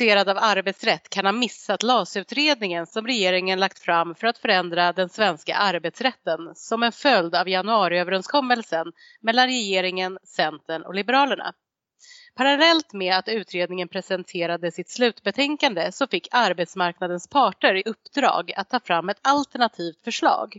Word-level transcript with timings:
Intresserad 0.00 0.28
av 0.28 0.38
arbetsrätt 0.40 1.08
kan 1.08 1.24
ha 1.24 1.32
missat 1.32 1.82
LAS-utredningen 1.82 2.86
som 2.86 3.06
regeringen 3.06 3.60
lagt 3.60 3.78
fram 3.78 4.14
för 4.14 4.26
att 4.26 4.38
förändra 4.38 4.92
den 4.92 5.08
svenska 5.08 5.56
arbetsrätten 5.56 6.54
som 6.54 6.82
en 6.82 6.92
följd 6.92 7.34
av 7.34 7.48
januariöverenskommelsen 7.48 8.92
mellan 9.20 9.46
regeringen, 9.46 10.18
Centern 10.24 10.82
och 10.82 10.94
Liberalerna. 10.94 11.52
Parallellt 12.34 12.92
med 12.92 13.16
att 13.16 13.28
utredningen 13.28 13.88
presenterade 13.88 14.72
sitt 14.72 14.90
slutbetänkande 14.90 15.92
så 15.92 16.06
fick 16.06 16.28
arbetsmarknadens 16.30 17.28
parter 17.28 17.74
i 17.74 17.82
uppdrag 17.86 18.52
att 18.56 18.70
ta 18.70 18.80
fram 18.80 19.08
ett 19.08 19.20
alternativt 19.22 20.04
förslag. 20.04 20.58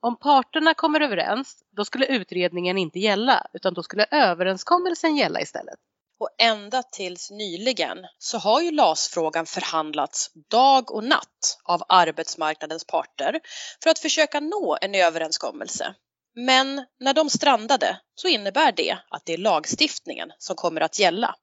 Om 0.00 0.16
parterna 0.16 0.74
kommer 0.74 1.00
överens, 1.00 1.62
då 1.76 1.84
skulle 1.84 2.06
utredningen 2.06 2.78
inte 2.78 2.98
gälla 2.98 3.46
utan 3.52 3.74
då 3.74 3.82
skulle 3.82 4.06
överenskommelsen 4.10 5.16
gälla 5.16 5.40
istället. 5.40 5.78
Och 6.24 6.30
ända 6.38 6.82
tills 6.82 7.30
nyligen 7.30 7.98
så 8.18 8.38
har 8.38 8.60
ju 8.60 8.70
LAS-frågan 8.70 9.46
förhandlats 9.46 10.30
dag 10.50 10.90
och 10.90 11.04
natt 11.04 11.58
av 11.64 11.82
arbetsmarknadens 11.88 12.84
parter 12.86 13.40
för 13.82 13.90
att 13.90 13.98
försöka 13.98 14.40
nå 14.40 14.78
en 14.80 14.94
överenskommelse. 14.94 15.94
Men 16.34 16.84
när 17.00 17.14
de 17.14 17.30
strandade 17.30 18.00
så 18.14 18.28
innebär 18.28 18.72
det 18.72 18.98
att 19.10 19.22
det 19.26 19.32
är 19.32 19.38
lagstiftningen 19.38 20.32
som 20.38 20.56
kommer 20.56 20.80
att 20.80 20.98
gälla. 20.98 21.34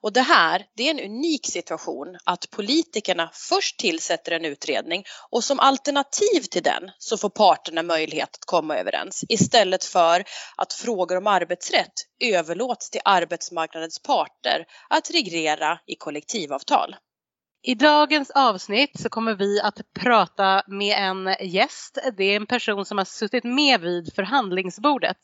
Och 0.00 0.12
det 0.12 0.20
här, 0.20 0.66
det 0.76 0.82
är 0.82 0.90
en 0.90 1.10
unik 1.10 1.46
situation 1.46 2.16
att 2.24 2.50
politikerna 2.50 3.30
först 3.32 3.78
tillsätter 3.78 4.32
en 4.32 4.44
utredning 4.44 5.04
och 5.30 5.44
som 5.44 5.60
alternativ 5.60 6.40
till 6.50 6.62
den 6.62 6.90
så 6.98 7.18
får 7.18 7.30
parterna 7.30 7.82
möjlighet 7.82 8.28
att 8.34 8.44
komma 8.44 8.76
överens 8.76 9.24
istället 9.28 9.84
för 9.84 10.24
att 10.56 10.72
frågor 10.72 11.16
om 11.16 11.26
arbetsrätt 11.26 11.92
överlåts 12.24 12.90
till 12.90 13.00
arbetsmarknadens 13.04 14.02
parter 14.02 14.66
att 14.88 15.10
reglera 15.10 15.78
i 15.86 15.94
kollektivavtal. 15.94 16.96
I 17.62 17.74
dagens 17.74 18.30
avsnitt 18.30 19.00
så 19.00 19.08
kommer 19.08 19.34
vi 19.34 19.60
att 19.60 19.80
prata 20.00 20.62
med 20.66 20.98
en 20.98 21.36
gäst. 21.40 21.98
Det 22.16 22.24
är 22.24 22.36
en 22.36 22.46
person 22.46 22.84
som 22.84 22.98
har 22.98 23.04
suttit 23.04 23.44
med 23.44 23.80
vid 23.80 24.14
förhandlingsbordet. 24.14 25.16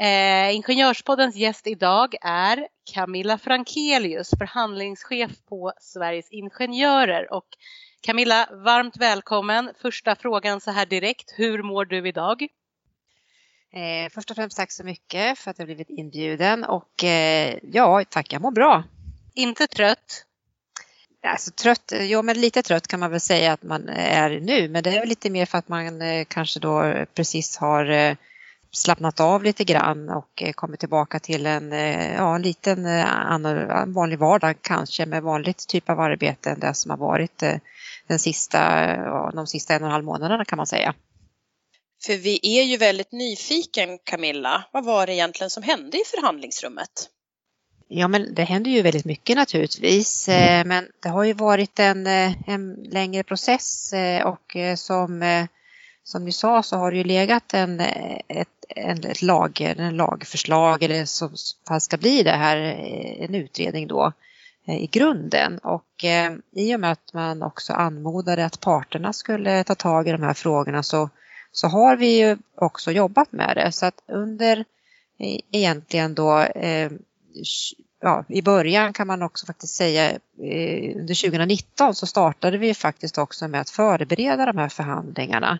Eh, 0.00 0.54
Ingenjörspoddens 0.54 1.36
gäst 1.36 1.66
idag 1.66 2.14
är 2.22 2.68
Camilla 2.84 3.38
Frankelius, 3.38 4.30
förhandlingschef 4.38 5.30
på 5.48 5.72
Sveriges 5.80 6.30
Ingenjörer. 6.30 7.32
Och 7.32 7.46
Camilla, 8.00 8.48
varmt 8.52 8.96
välkommen. 8.96 9.70
Första 9.82 10.16
frågan 10.16 10.60
så 10.60 10.70
här 10.70 10.86
direkt, 10.86 11.34
hur 11.36 11.62
mår 11.62 11.84
du 11.84 12.08
idag? 12.08 12.42
Eh, 13.72 14.10
först 14.10 14.30
och 14.30 14.36
främst 14.36 14.56
tack 14.56 14.72
så 14.72 14.84
mycket 14.84 15.38
för 15.38 15.50
att 15.50 15.58
jag 15.58 15.66
blivit 15.66 15.90
inbjuden 15.90 16.64
och 16.64 17.04
eh, 17.04 17.58
ja, 17.62 18.04
tack, 18.08 18.32
jag 18.32 18.42
mår 18.42 18.50
bra. 18.50 18.84
Inte 19.34 19.66
trött? 19.66 20.26
Alltså 21.22 21.50
trött, 21.50 21.92
jo 22.00 22.22
men 22.22 22.40
lite 22.40 22.62
trött 22.62 22.86
kan 22.86 23.00
man 23.00 23.10
väl 23.10 23.20
säga 23.20 23.52
att 23.52 23.62
man 23.62 23.88
är 23.88 24.40
nu, 24.40 24.68
men 24.68 24.82
det 24.82 24.90
är 24.90 25.06
lite 25.06 25.30
mer 25.30 25.46
för 25.46 25.58
att 25.58 25.68
man 25.68 26.02
eh, 26.02 26.24
kanske 26.24 26.60
då 26.60 27.04
precis 27.14 27.56
har 27.56 27.90
eh, 27.90 28.16
slappnat 28.74 29.20
av 29.20 29.42
lite 29.42 29.64
grann 29.64 30.08
och 30.08 30.42
eh, 30.42 30.52
kommit 30.52 30.80
tillbaka 30.80 31.18
till 31.18 31.46
en, 31.46 31.72
eh, 31.72 32.14
ja, 32.14 32.34
en 32.34 32.42
liten 32.42 32.86
en 32.86 33.92
vanlig 33.92 34.18
vardag 34.18 34.56
kanske 34.60 35.06
med 35.06 35.22
vanligt 35.22 35.68
typ 35.68 35.90
av 35.90 36.00
arbete 36.00 36.50
än 36.50 36.60
det 36.60 36.74
som 36.74 36.90
har 36.90 36.98
varit 36.98 37.42
den 38.06 38.18
sista, 38.18 38.86
de 39.32 39.46
sista 39.46 39.74
en 39.74 39.82
och 39.82 39.86
en 39.86 39.92
halv 39.92 40.04
månaderna 40.04 40.44
kan 40.44 40.56
man 40.56 40.66
säga. 40.66 40.94
För 42.06 42.16
vi 42.16 42.40
är 42.42 42.62
ju 42.62 42.76
väldigt 42.76 43.12
nyfiken 43.12 43.98
Camilla, 44.04 44.64
vad 44.72 44.84
var 44.84 45.06
det 45.06 45.14
egentligen 45.14 45.50
som 45.50 45.62
hände 45.62 45.96
i 45.96 46.02
förhandlingsrummet? 46.06 47.08
Ja 47.88 48.08
men 48.08 48.34
det 48.34 48.44
händer 48.44 48.70
ju 48.70 48.82
väldigt 48.82 49.04
mycket 49.04 49.36
naturligtvis 49.36 50.28
men 50.66 50.88
det 51.02 51.08
har 51.08 51.24
ju 51.24 51.32
varit 51.32 51.78
en, 51.78 52.06
en 52.46 52.74
längre 52.74 53.22
process 53.22 53.94
och 54.24 54.56
som 54.76 55.46
som 56.04 56.24
ni 56.24 56.32
sa 56.32 56.62
så 56.62 56.76
har 56.76 56.90
det 56.90 56.96
ju 56.96 57.04
legat 57.04 57.54
en, 57.54 57.80
ett, 58.28 58.48
en, 58.68 59.04
ett 59.04 59.22
lag, 59.22 59.60
en 59.60 59.96
lagförslag 59.96 60.82
eller 60.82 61.04
som 61.04 61.30
ska 61.80 61.96
bli 61.96 62.22
det 62.22 62.30
här 62.30 62.56
eh, 62.56 63.24
en 63.24 63.34
utredning 63.34 63.88
då 63.88 64.12
eh, 64.66 64.76
i 64.82 64.86
grunden. 64.86 65.58
Och 65.58 66.04
eh, 66.04 66.32
i 66.52 66.76
och 66.76 66.80
med 66.80 66.92
att 66.92 67.12
man 67.12 67.42
också 67.42 67.72
anmodade 67.72 68.44
att 68.44 68.60
parterna 68.60 69.12
skulle 69.12 69.64
ta 69.64 69.74
tag 69.74 70.08
i 70.08 70.12
de 70.12 70.22
här 70.22 70.34
frågorna 70.34 70.82
så, 70.82 71.10
så 71.52 71.68
har 71.68 71.96
vi 71.96 72.18
ju 72.18 72.36
också 72.56 72.92
jobbat 72.92 73.32
med 73.32 73.56
det. 73.56 73.72
Så 73.72 73.86
att 73.86 74.02
under 74.08 74.58
eh, 75.18 75.38
egentligen 75.52 76.14
då 76.14 76.38
eh, 76.40 76.90
ja, 78.00 78.24
i 78.28 78.42
början 78.42 78.92
kan 78.92 79.06
man 79.06 79.22
också 79.22 79.46
faktiskt 79.46 79.74
säga 79.74 80.10
eh, 80.10 80.96
under 80.96 81.22
2019 81.28 81.94
så 81.94 82.06
startade 82.06 82.58
vi 82.58 82.74
faktiskt 82.74 83.18
också 83.18 83.48
med 83.48 83.60
att 83.60 83.70
förbereda 83.70 84.46
de 84.46 84.58
här 84.58 84.68
förhandlingarna. 84.68 85.58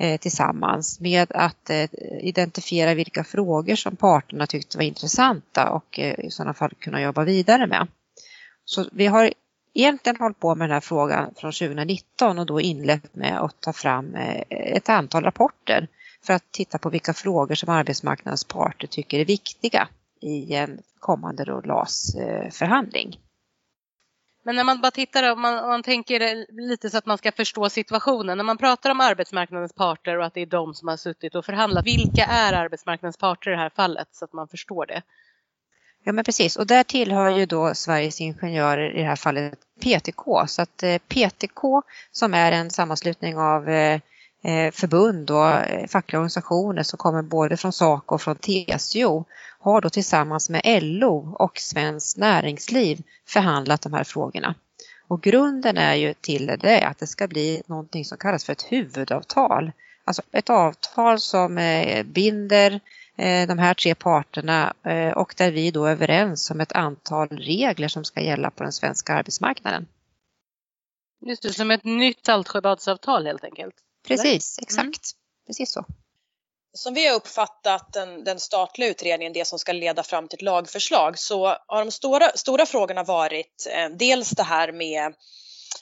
Eh, 0.00 0.16
tillsammans 0.16 1.00
med 1.00 1.32
att 1.32 1.70
eh, 1.70 1.88
identifiera 2.20 2.94
vilka 2.94 3.24
frågor 3.24 3.74
som 3.74 3.96
parterna 3.96 4.46
tyckte 4.46 4.76
var 4.78 4.84
intressanta 4.84 5.70
och 5.70 5.98
eh, 5.98 6.20
i 6.20 6.30
sådana 6.30 6.54
fall 6.54 6.70
kunna 6.78 7.00
jobba 7.00 7.24
vidare 7.24 7.66
med. 7.66 7.86
Så 8.64 8.88
vi 8.92 9.06
har 9.06 9.32
egentligen 9.74 10.16
hållit 10.16 10.40
på 10.40 10.54
med 10.54 10.68
den 10.68 10.74
här 10.74 10.80
frågan 10.80 11.34
från 11.36 11.52
2019 11.52 12.38
och 12.38 12.46
då 12.46 12.60
inlett 12.60 13.14
med 13.14 13.40
att 13.40 13.60
ta 13.60 13.72
fram 13.72 14.14
ett 14.48 14.88
antal 14.88 15.24
rapporter 15.24 15.88
för 16.26 16.32
att 16.32 16.52
titta 16.52 16.78
på 16.78 16.90
vilka 16.90 17.12
frågor 17.12 17.54
som 17.54 17.68
arbetsmarknadens 17.68 18.44
parter 18.44 18.86
tycker 18.86 19.18
är 19.18 19.24
viktiga 19.24 19.88
i 20.20 20.54
en 20.54 20.78
kommande 20.98 21.44
LAS-förhandling. 21.44 23.18
Men 24.42 24.56
när 24.56 24.64
man 24.64 24.80
bara 24.80 24.90
tittar 24.90 25.32
och 25.32 25.38
man, 25.38 25.68
man 25.68 25.82
tänker 25.82 26.46
lite 26.68 26.90
så 26.90 26.98
att 26.98 27.06
man 27.06 27.18
ska 27.18 27.32
förstå 27.32 27.68
situationen. 27.68 28.36
När 28.36 28.44
man 28.44 28.58
pratar 28.58 28.90
om 28.90 29.00
arbetsmarknadens 29.00 29.72
parter 29.72 30.18
och 30.18 30.24
att 30.24 30.34
det 30.34 30.40
är 30.40 30.46
de 30.46 30.74
som 30.74 30.88
har 30.88 30.96
suttit 30.96 31.34
och 31.34 31.44
förhandlat. 31.44 31.86
Vilka 31.86 32.26
är 32.26 32.52
arbetsmarknadens 32.52 33.16
parter 33.16 33.50
i 33.50 33.54
det 33.54 33.60
här 33.60 33.70
fallet 33.70 34.08
så 34.12 34.24
att 34.24 34.32
man 34.32 34.48
förstår 34.48 34.86
det? 34.86 35.02
Ja 36.04 36.12
men 36.12 36.24
precis 36.24 36.56
och 36.56 36.66
där 36.66 36.82
tillhör 36.82 37.30
ju 37.30 37.46
då 37.46 37.74
Sveriges 37.74 38.20
Ingenjörer 38.20 38.90
i 38.96 38.98
det 38.98 39.08
här 39.08 39.16
fallet 39.16 39.58
PTK. 39.80 40.46
Så 40.46 40.62
att 40.62 40.82
eh, 40.82 40.98
PTK 40.98 41.82
som 42.10 42.34
är 42.34 42.52
en 42.52 42.70
sammanslutning 42.70 43.38
av 43.38 43.68
eh, 43.68 44.00
Eh, 44.42 44.72
förbund 44.72 45.30
och 45.30 45.48
eh, 45.48 45.86
fackliga 45.86 46.18
organisationer 46.18 46.82
som 46.82 46.96
kommer 46.96 47.22
både 47.22 47.56
från 47.56 47.72
SACO 47.72 48.14
och 48.14 48.22
från 48.22 48.36
TCO 48.36 49.24
har 49.58 49.80
då 49.80 49.90
tillsammans 49.90 50.50
med 50.50 50.82
LO 50.82 51.34
och 51.38 51.58
Svenskt 51.58 52.16
Näringsliv 52.16 53.02
förhandlat 53.26 53.82
de 53.82 53.92
här 53.92 54.04
frågorna. 54.04 54.54
Och 55.08 55.22
grunden 55.22 55.78
är 55.78 55.94
ju 55.94 56.14
till 56.14 56.46
det 56.46 56.82
att 56.82 56.98
det 56.98 57.06
ska 57.06 57.28
bli 57.28 57.62
någonting 57.66 58.04
som 58.04 58.18
kallas 58.18 58.44
för 58.44 58.52
ett 58.52 58.72
huvudavtal. 58.72 59.72
Alltså 60.04 60.22
ett 60.32 60.50
avtal 60.50 61.20
som 61.20 61.58
eh, 61.58 62.02
binder 62.02 62.80
de 63.46 63.58
här 63.58 63.74
tre 63.74 63.94
parterna 63.94 64.74
och 65.14 65.34
där 65.36 65.50
vi 65.50 65.70
då 65.70 65.84
är 65.84 65.92
överens 65.92 66.50
om 66.50 66.60
ett 66.60 66.72
antal 66.72 67.28
regler 67.28 67.88
som 67.88 68.04
ska 68.04 68.20
gälla 68.20 68.50
på 68.50 68.62
den 68.62 68.72
svenska 68.72 69.14
arbetsmarknaden. 69.14 69.86
Just 71.26 71.42
det, 71.42 71.52
som 71.52 71.70
ett 71.70 71.84
nytt 71.84 72.26
Saltsjöbadsavtal 72.26 73.26
helt 73.26 73.44
enkelt? 73.44 73.74
Precis, 74.08 74.58
exakt. 74.62 74.80
Mm. 74.80 74.96
Precis 75.46 75.72
så. 75.72 75.84
Som 76.72 76.94
vi 76.94 77.06
har 77.06 77.14
uppfattat 77.14 77.92
den, 77.92 78.24
den, 78.24 78.40
statliga 78.40 78.90
utredningen, 78.90 79.32
det 79.32 79.44
som 79.44 79.58
ska 79.58 79.72
leda 79.72 80.02
fram 80.02 80.28
till 80.28 80.36
ett 80.36 80.42
lagförslag, 80.42 81.18
så 81.18 81.46
har 81.66 81.84
de 81.84 81.90
stora, 81.90 82.32
stora 82.36 82.66
frågorna 82.66 83.02
varit 83.02 83.66
eh, 83.70 83.88
dels 83.88 84.30
det 84.30 84.42
här 84.42 84.72
med 84.72 85.14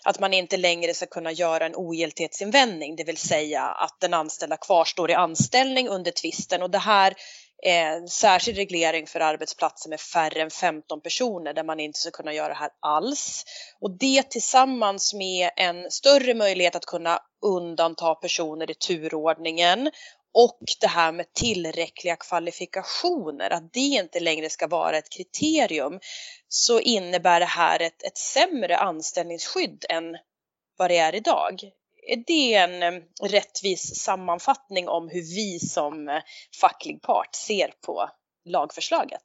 att 0.04 0.20
man 0.20 0.34
inte 0.34 0.56
längre 0.56 0.94
ska 0.94 1.06
kunna 1.06 1.32
göra 1.32 1.66
en 1.66 1.76
ogiltighetsinvändning, 1.76 2.96
det 2.96 3.04
vill 3.04 3.16
säga 3.16 3.62
att 3.62 4.00
den 4.00 4.14
anställda 4.14 4.56
kvarstår 4.56 5.10
i 5.10 5.14
anställning 5.14 5.88
under 5.88 6.10
tvisten 6.10 6.62
och 6.62 6.70
det 6.70 6.78
här 6.78 7.10
är 7.10 7.16
en 7.62 8.08
särskild 8.08 8.58
reglering 8.58 9.06
för 9.06 9.20
arbetsplatser 9.20 9.90
med 9.90 10.00
färre 10.00 10.42
än 10.42 10.50
15 10.50 11.00
personer 11.00 11.54
där 11.54 11.64
man 11.64 11.80
inte 11.80 11.98
ska 11.98 12.10
kunna 12.10 12.32
göra 12.32 12.48
det 12.48 12.54
här 12.54 12.70
alls. 12.80 13.44
Och 13.80 13.90
det 13.90 14.30
tillsammans 14.30 15.14
med 15.14 15.50
en 15.56 15.90
större 15.90 16.34
möjlighet 16.34 16.76
att 16.76 16.86
kunna 16.86 17.18
undanta 17.42 18.14
personer 18.14 18.70
i 18.70 18.74
turordningen 18.74 19.90
och 20.34 20.60
det 20.80 20.86
här 20.86 21.12
med 21.12 21.32
tillräckliga 21.32 22.16
kvalifikationer, 22.16 23.50
att 23.50 23.72
det 23.72 23.80
inte 23.80 24.20
längre 24.20 24.50
ska 24.50 24.66
vara 24.66 24.98
ett 24.98 25.10
kriterium, 25.10 26.00
så 26.48 26.80
innebär 26.80 27.40
det 27.40 27.46
här 27.46 27.82
ett, 27.82 28.02
ett 28.02 28.18
sämre 28.18 28.76
anställningsskydd 28.76 29.84
än 29.88 30.16
vad 30.76 30.90
det 30.90 30.98
är 30.98 31.14
idag 31.14 31.60
är 32.08 32.24
det 32.26 32.54
en 32.54 32.82
eh, 32.82 33.02
rättvis 33.22 33.96
sammanfattning 33.96 34.88
om 34.88 35.08
hur 35.08 35.22
vi 35.22 35.58
som 35.58 36.08
eh, 36.08 36.22
facklig 36.60 37.02
part 37.02 37.34
ser 37.34 37.72
på 37.86 38.10
lagförslaget? 38.44 39.24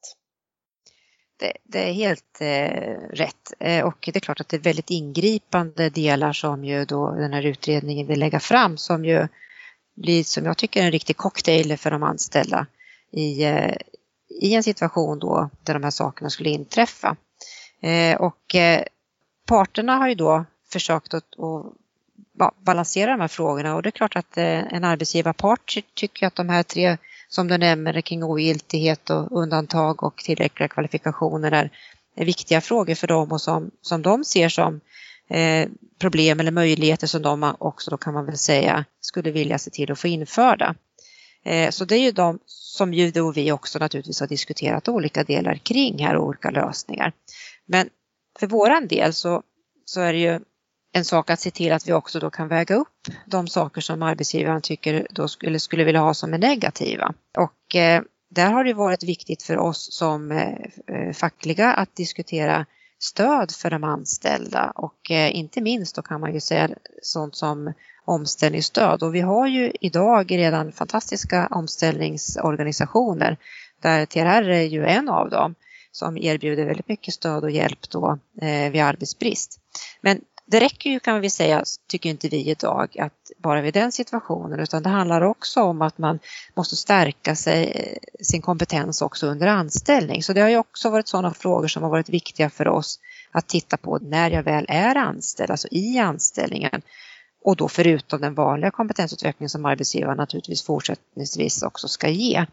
Det, 1.37 1.53
det, 1.63 1.89
är 1.89 1.93
helt 1.93 2.41
eh, 2.41 3.15
rätt 3.15 3.53
eh, 3.59 3.85
och 3.85 3.97
det 3.99 4.15
är 4.15 4.19
klart 4.19 4.39
att 4.39 4.49
det 4.49 4.57
är 4.57 4.61
väldigt 4.61 4.89
ingripande 4.89 5.89
delar 5.89 6.33
som 6.33 6.65
ju 6.65 6.85
då 6.85 7.11
den 7.11 7.33
här 7.33 7.45
utredningen 7.45 8.07
vill 8.07 8.19
lägga 8.19 8.39
fram 8.39 8.77
som 8.77 9.05
ju 9.05 9.27
blir 9.95 10.23
som 10.23 10.45
jag 10.45 10.57
tycker 10.57 10.83
en 10.83 10.91
riktig 10.91 11.17
cocktail 11.17 11.77
för 11.77 11.91
de 11.91 12.03
anställda 12.03 12.67
i, 13.11 13.43
eh, 13.43 13.75
i 14.41 14.53
en 14.53 14.63
situation 14.63 15.19
då 15.19 15.49
där 15.63 15.73
de 15.73 15.83
här 15.83 15.91
sakerna 15.91 16.29
skulle 16.29 16.49
inträffa. 16.49 17.15
Eh, 17.81 18.21
och 18.21 18.55
eh, 18.55 18.83
parterna 19.47 19.95
har 19.95 20.07
ju 20.07 20.15
då 20.15 20.45
försökt 20.71 21.13
att, 21.13 21.39
att 21.39 21.73
balansera 22.65 23.11
de 23.11 23.21
här 23.21 23.27
frågorna 23.27 23.75
och 23.75 23.81
det 23.81 23.89
är 23.89 23.91
klart 23.91 24.15
att 24.15 24.37
eh, 24.37 24.73
en 24.73 24.83
arbetsgivarpart 24.83 25.77
tycker 25.93 26.27
att 26.27 26.35
de 26.35 26.49
här 26.49 26.63
tre 26.63 26.97
som 27.27 27.47
du 27.47 27.57
nämner 27.57 28.01
kring 28.01 28.23
ogiltighet 28.23 29.09
och 29.09 29.31
undantag 29.31 30.03
och 30.03 30.17
tillräckliga 30.17 30.67
kvalifikationer 30.67 31.51
är, 31.51 31.69
är 32.15 32.25
viktiga 32.25 32.61
frågor 32.61 32.95
för 32.95 33.07
dem 33.07 33.31
och 33.31 33.41
som, 33.41 33.71
som 33.81 34.01
de 34.01 34.23
ser 34.23 34.49
som 34.49 34.81
eh, 35.29 35.69
problem 35.99 36.39
eller 36.39 36.51
möjligheter 36.51 37.07
som 37.07 37.21
de 37.21 37.55
också 37.59 37.91
då 37.91 37.97
kan 37.97 38.13
man 38.13 38.25
väl 38.25 38.37
säga 38.37 38.85
skulle 38.99 39.31
vilja 39.31 39.59
se 39.59 39.71
till 39.71 39.91
att 39.91 39.99
få 39.99 40.07
införda. 40.07 40.75
Eh, 41.45 41.69
så 41.69 41.85
det 41.85 41.95
är 41.95 42.01
ju 42.01 42.11
de 42.11 42.39
som 42.45 42.93
ju 42.93 43.11
då 43.11 43.31
vi 43.31 43.51
också 43.51 43.79
naturligtvis 43.79 44.19
har 44.19 44.27
diskuterat 44.27 44.87
olika 44.87 45.23
delar 45.23 45.55
kring 45.55 46.05
här 46.05 46.15
och 46.15 46.27
olika 46.27 46.49
lösningar. 46.49 47.13
Men 47.65 47.89
för 48.39 48.47
våran 48.47 48.87
del 48.87 49.13
så, 49.13 49.43
så 49.85 50.01
är 50.01 50.13
det 50.13 50.19
ju 50.19 50.39
en 50.95 51.05
sak 51.05 51.29
att 51.29 51.39
se 51.39 51.51
till 51.51 51.71
att 51.71 51.87
vi 51.87 51.93
också 51.93 52.19
då 52.19 52.29
kan 52.29 52.47
väga 52.47 52.75
upp 52.75 53.07
de 53.25 53.47
saker 53.47 53.81
som 53.81 54.01
arbetsgivaren 54.01 54.61
tycker 54.61 55.07
då 55.11 55.27
skulle, 55.27 55.59
skulle 55.59 55.83
vilja 55.83 56.01
ha 56.01 56.13
som 56.13 56.33
är 56.33 56.37
negativa. 56.37 57.13
Och 57.37 57.75
eh, 57.75 58.01
där 58.29 58.51
har 58.51 58.63
det 58.63 58.73
varit 58.73 59.03
viktigt 59.03 59.43
för 59.43 59.57
oss 59.57 59.87
som 59.91 60.31
eh, 60.31 60.53
eh, 60.87 61.13
fackliga 61.13 61.73
att 61.73 61.95
diskutera 61.95 62.65
stöd 62.99 63.51
för 63.51 63.69
de 63.69 63.83
anställda 63.83 64.71
och 64.75 65.11
eh, 65.11 65.35
inte 65.35 65.61
minst 65.61 65.95
då 65.95 66.01
kan 66.01 66.21
man 66.21 66.33
ju 66.33 66.39
säga 66.39 66.69
sånt 67.01 67.35
som 67.35 67.73
omställningsstöd 68.05 69.03
och 69.03 69.15
vi 69.15 69.21
har 69.21 69.47
ju 69.47 69.71
idag 69.81 70.31
redan 70.31 70.71
fantastiska 70.71 71.47
omställningsorganisationer 71.51 73.37
där 73.81 74.05
TRR 74.05 74.49
är 74.49 74.61
ju 74.67 74.85
en 74.85 75.09
av 75.09 75.29
dem 75.29 75.55
som 75.91 76.17
erbjuder 76.17 76.65
väldigt 76.65 76.87
mycket 76.87 77.13
stöd 77.13 77.43
och 77.43 77.51
hjälp 77.51 77.89
då 77.89 78.19
eh, 78.41 78.71
vid 78.71 78.81
arbetsbrist. 78.81 79.59
Men 80.01 80.21
det 80.53 80.59
räcker 80.59 80.89
ju 80.89 80.99
kan 80.99 81.21
vi 81.21 81.29
säga, 81.29 81.63
tycker 81.87 82.09
inte 82.09 82.29
vi 82.29 82.49
idag, 82.49 82.99
att 82.99 83.31
bara 83.37 83.61
vid 83.61 83.73
den 83.73 83.91
situationen 83.91 84.59
utan 84.59 84.83
det 84.83 84.89
handlar 84.89 85.21
också 85.21 85.61
om 85.61 85.81
att 85.81 85.97
man 85.97 86.19
måste 86.55 86.75
stärka 86.75 87.35
sig, 87.35 87.71
eh, 87.71 88.23
sin 88.23 88.41
kompetens 88.41 89.01
också 89.01 89.27
under 89.27 89.47
anställning. 89.47 90.23
Så 90.23 90.33
det 90.33 90.41
har 90.41 90.49
ju 90.49 90.57
också 90.57 90.89
varit 90.89 91.07
sådana 91.07 91.33
frågor 91.33 91.67
som 91.67 91.83
har 91.83 91.89
varit 91.89 92.09
viktiga 92.09 92.49
för 92.49 92.67
oss 92.67 92.99
att 93.31 93.47
titta 93.47 93.77
på 93.77 93.97
när 94.01 94.31
jag 94.31 94.43
väl 94.43 94.65
är 94.69 94.95
anställd, 94.95 95.51
alltså 95.51 95.67
i 95.71 95.97
anställningen. 95.97 96.81
Och 97.43 97.55
då 97.55 97.67
förutom 97.67 98.21
den 98.21 98.33
vanliga 98.33 98.71
kompetensutveckling 98.71 99.49
som 99.49 99.65
arbetsgivaren 99.65 100.17
naturligtvis 100.17 100.63
fortsättningsvis 100.63 101.63
också 101.63 101.87
ska 101.87 102.09
ge. 102.09 102.45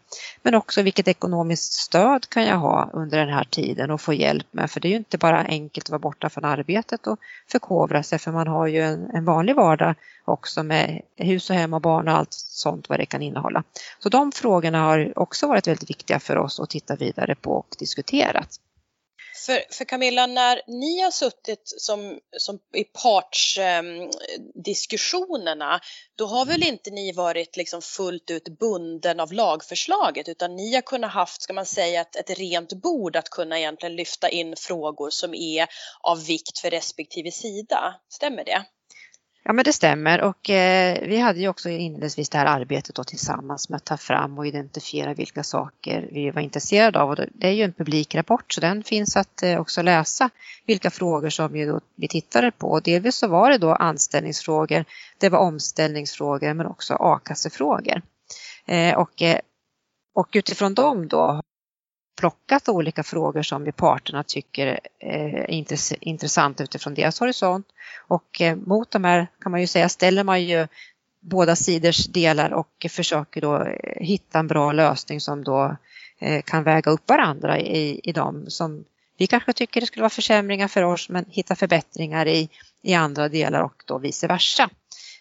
Men 0.43 0.55
också 0.55 0.83
vilket 0.83 1.09
ekonomiskt 1.09 1.73
stöd 1.73 2.29
kan 2.29 2.45
jag 2.45 2.57
ha 2.57 2.91
under 2.93 3.19
den 3.19 3.29
här 3.29 3.45
tiden 3.45 3.91
och 3.91 4.01
få 4.01 4.13
hjälp 4.13 4.47
med. 4.51 4.71
För 4.71 4.81
det 4.81 4.89
är 4.89 4.91
ju 4.91 4.97
inte 4.97 5.19
bara 5.19 5.39
enkelt 5.39 5.87
att 5.87 5.91
vara 5.91 5.99
borta 5.99 6.31
från 6.31 6.45
arbetet 6.45 7.07
och 7.07 7.19
förkovra 7.49 8.03
sig 8.03 8.19
för 8.19 8.33
man 8.33 8.47
har 8.47 8.67
ju 8.67 8.81
en, 8.81 9.11
en 9.11 9.25
vanlig 9.25 9.57
vardag 9.57 9.95
också 10.25 10.63
med 10.63 11.01
hus 11.17 11.51
och 11.51 11.57
hem 11.57 11.75
och 11.75 11.81
barn 11.81 12.09
och 12.09 12.15
allt 12.15 12.33
sånt 12.33 12.89
vad 12.89 12.99
det 12.99 13.07
kan 13.07 13.23
innehålla. 13.23 13.63
Så 13.99 14.09
de 14.09 14.33
frågorna 14.33 14.83
har 14.83 15.19
också 15.19 15.47
varit 15.47 15.69
väldigt 15.69 15.91
viktiga 15.91 16.21
för 16.21 16.37
oss 16.37 16.61
att 16.61 16.71
titta 16.71 16.97
vidare 16.97 17.35
på 17.35 17.53
och 17.53 17.77
diskuterat. 17.79 18.61
För, 19.35 19.75
för 19.75 19.85
Camilla, 19.85 20.27
när 20.27 20.63
ni 20.67 21.01
har 21.01 21.11
suttit 21.11 21.63
som, 21.65 22.21
som 22.37 22.59
i 22.75 22.85
partsdiskussionerna, 22.85 25.67
ehm, 25.67 25.75
eh, 25.75 25.81
då 26.17 26.27
har 26.27 26.47
väl 26.47 26.63
inte 26.63 26.91
ni 26.91 27.13
varit 27.13 27.57
liksom 27.57 27.83
fullt 27.83 28.31
ut 28.31 28.49
bunden 28.49 29.21
av 29.21 29.33
lagförslaget 29.33 30.29
utan 30.29 30.57
ni 30.57 30.75
har 30.75 30.83
kunnat 30.83 31.13
haft, 31.13 31.43
ska 31.43 31.53
man 31.53 31.67
säga, 31.67 32.01
ett, 32.01 32.17
ett 32.17 32.39
rent 32.39 32.73
bord 32.73 33.17
att 33.17 33.29
kunna 33.29 33.59
egentligen 33.59 33.97
lyfta 33.97 34.29
in 34.29 34.57
frågor 34.57 35.11
som 35.11 35.35
är 35.35 35.67
av 36.01 36.25
vikt 36.25 36.59
för 36.59 36.71
respektive 36.71 37.31
sida. 37.31 38.01
Stämmer 38.09 38.45
det? 38.45 38.65
Ja 39.43 39.53
men 39.53 39.65
det 39.65 39.73
stämmer 39.73 40.21
och 40.21 40.51
eh, 40.51 40.99
vi 41.09 41.19
hade 41.19 41.41
ju 41.41 41.49
också 41.49 41.69
inledningsvis 41.69 42.29
det 42.29 42.39
här 42.39 42.47
arbetet 42.47 42.95
då 42.95 43.05
tillsammans 43.05 43.69
med 43.69 43.77
att 43.77 43.85
ta 43.85 43.97
fram 43.97 44.39
och 44.39 44.47
identifiera 44.47 45.15
vilka 45.15 45.43
saker 45.43 46.09
vi 46.13 46.31
var 46.31 46.43
intresserade 46.43 47.01
av. 47.01 47.11
Och 47.11 47.17
det 47.17 47.49
är 47.49 47.53
ju 47.53 47.63
en 47.63 47.73
publikrapport 47.73 48.53
så 48.53 48.61
den 48.61 48.83
finns 48.83 49.17
att 49.17 49.43
eh, 49.43 49.61
också 49.61 49.83
läsa 49.83 50.31
vilka 50.67 50.91
frågor 50.91 51.31
som 51.31 51.53
vi, 51.53 51.65
då, 51.65 51.81
vi 51.95 52.09
tittade 52.09 52.51
på. 52.51 52.81
Delvis 52.81 53.17
så 53.17 53.29
var 53.29 53.51
det 53.51 53.59
då 53.59 53.75
anställningsfrågor, 53.75 54.85
det 55.19 55.29
var 55.29 55.39
omställningsfrågor 55.39 56.55
men 56.55 56.67
också 56.67 56.95
a-kassefrågor. 56.95 58.03
Eh, 58.67 58.99
och, 58.99 59.23
eh, 59.23 59.39
och 60.15 60.29
utifrån 60.33 60.75
dem 60.75 61.09
då 61.09 61.43
plockat 62.17 62.69
olika 62.69 63.03
frågor 63.03 63.43
som 63.43 63.65
vi 63.65 63.73
parterna 63.73 64.25
tycker 64.25 64.81
eh, 64.99 65.35
är 65.35 65.75
intressanta 66.01 66.63
utifrån 66.63 66.95
deras 66.95 67.21
horisont. 67.21 67.67
Och 68.09 68.41
eh, 68.41 68.57
mot 68.57 68.91
de 68.91 69.05
här 69.05 69.27
kan 69.41 69.53
man 69.53 69.61
ju 69.61 69.67
säga 69.67 69.89
ställer 69.89 70.25
man 70.25 70.43
ju 70.43 70.67
båda 71.21 71.57
sidors 71.57 72.07
delar 72.07 72.51
och 72.51 72.87
försöker 72.91 73.41
då 73.41 73.57
eh, 73.57 74.05
hitta 74.05 74.39
en 74.39 74.47
bra 74.47 74.73
lösning 74.73 75.21
som 75.21 75.45
då 75.45 75.77
kan 76.45 76.65
väga 76.65 76.91
upp 76.91 77.09
varandra 77.09 77.59
i, 77.59 78.01
i 78.05 78.13
dem 78.13 78.45
som 78.49 78.85
vi 79.21 79.27
kanske 79.27 79.53
tycker 79.53 79.81
det 79.81 79.87
skulle 79.87 80.03
vara 80.03 80.11
försämringar 80.11 80.69
för 80.69 80.83
oss 80.83 81.09
men 81.09 81.25
hitta 81.29 81.57
förbättringar 81.57 82.27
i, 82.27 82.49
i 82.83 82.95
andra 82.95 83.29
delar 83.29 83.61
och 83.61 83.83
då 83.87 83.99
vice 83.99 84.27
versa. 84.27 84.71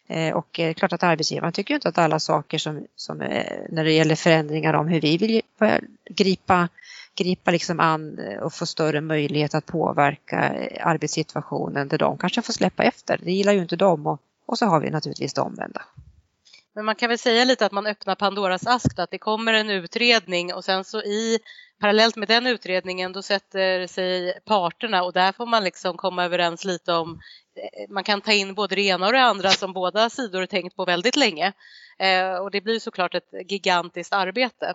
Eh, 0.09 0.33
och 0.33 0.47
det 0.51 0.63
är 0.63 0.73
klart 0.73 0.93
att 0.93 1.03
arbetsgivaren 1.03 1.53
tycker 1.53 1.73
inte 1.73 1.89
att 1.89 1.97
alla 1.97 2.19
saker 2.19 2.57
som, 2.57 2.85
som 2.95 3.21
eh, 3.21 3.57
när 3.69 3.83
det 3.83 3.91
gäller 3.91 4.15
förändringar 4.15 4.73
om 4.73 4.87
hur 4.87 5.01
vi 5.01 5.17
vill 5.17 5.41
gripa 6.09 6.67
gripa 7.15 7.51
liksom 7.51 7.79
an 7.79 8.19
och 8.41 8.53
få 8.53 8.65
större 8.65 9.01
möjlighet 9.01 9.55
att 9.55 9.65
påverka 9.65 10.37
arbetssituationen 10.81 11.87
där 11.87 11.97
de 11.97 12.17
kanske 12.17 12.41
får 12.41 12.53
släppa 12.53 12.83
efter. 12.83 13.19
Det 13.23 13.31
gillar 13.31 13.53
ju 13.53 13.61
inte 13.61 13.75
de 13.75 14.07
och, 14.07 14.21
och 14.45 14.57
så 14.57 14.65
har 14.65 14.79
vi 14.79 14.89
naturligtvis 14.89 15.33
det 15.33 15.41
omvända. 15.41 15.81
Men 16.75 16.85
man 16.85 16.95
kan 16.95 17.09
väl 17.09 17.17
säga 17.17 17.45
lite 17.45 17.65
att 17.65 17.71
man 17.71 17.85
öppnar 17.85 18.15
Pandoras 18.15 18.67
ask, 18.67 18.99
att 18.99 19.11
det 19.11 19.17
kommer 19.17 19.53
en 19.53 19.69
utredning 19.69 20.53
och 20.53 20.65
sen 20.65 20.83
så 20.83 21.01
i 21.01 21.39
parallellt 21.79 22.15
med 22.15 22.27
den 22.27 22.47
utredningen 22.47 23.13
då 23.13 23.21
sätter 23.21 23.87
sig 23.87 24.39
parterna 24.45 25.03
och 25.03 25.13
där 25.13 25.31
får 25.31 25.45
man 25.45 25.63
liksom 25.63 25.97
komma 25.97 26.25
överens 26.25 26.65
lite 26.65 26.93
om 26.93 27.19
Eh, 27.59 27.85
man 27.89 28.03
kan 28.03 28.21
ta 28.21 28.31
in 28.31 28.53
både 28.53 28.75
det 28.75 28.81
ena 28.81 29.05
och 29.05 29.13
det 29.13 29.21
andra 29.21 29.49
som 29.49 29.73
båda 29.73 30.09
sidor 30.09 30.45
tänkt 30.45 30.75
på 30.75 30.85
väldigt 30.85 31.15
länge. 31.15 31.53
Eh, 31.99 32.35
och 32.35 32.51
det 32.51 32.61
blir 32.61 32.79
såklart 32.79 33.15
ett 33.15 33.51
gigantiskt 33.51 34.13
arbete. 34.13 34.73